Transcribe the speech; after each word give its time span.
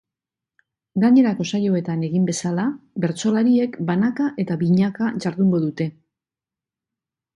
Gainerako 1.01 1.45
saioetan 1.49 2.05
egin 2.07 2.25
bezala, 2.29 2.65
bertsolariek 3.03 3.77
banaka 3.91 4.31
eta 4.45 4.59
binaka 4.65 5.11
jardungo 5.27 5.61
dute. 5.67 5.89